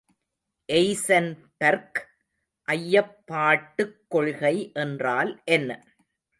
[0.69, 1.99] Eisenberg
[2.67, 5.69] ஐயப்பாட்டுக் கொள்கை என்றால் என்ன?